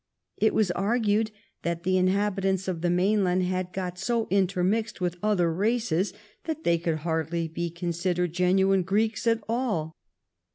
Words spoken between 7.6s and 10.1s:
considered genuine Greeks at all.